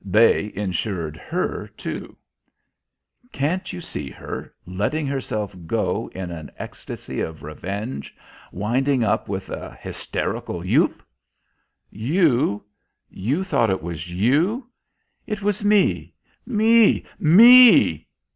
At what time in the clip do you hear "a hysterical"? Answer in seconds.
9.51-10.63